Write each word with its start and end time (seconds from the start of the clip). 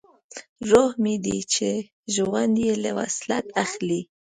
روح 0.69 0.91
مې 1.03 1.15
دی 1.25 1.39
چې 1.53 1.69
ژوند 2.15 2.55
یې 2.65 2.73
له 2.83 2.91
وصلت 2.99 3.45
اخلي 3.63 4.01